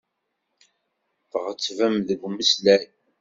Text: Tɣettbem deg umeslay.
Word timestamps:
Tɣettbem 1.31 1.95
deg 2.07 2.19
umeslay. 2.27 2.83